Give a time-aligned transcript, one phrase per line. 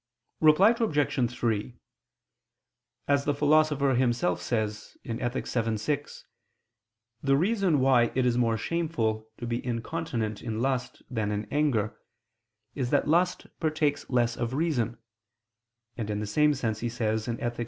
[0.39, 1.31] Reply Obj.
[1.31, 1.77] 3:
[3.07, 5.45] As the Philosopher himself says (Ethic.
[5.47, 6.25] vii, 6),
[7.21, 11.99] the reason why it is more shameful to be incontinent in lust than in anger,
[12.73, 14.97] is that lust partakes less of reason;
[15.95, 17.59] and in the same sense he says (Ethic.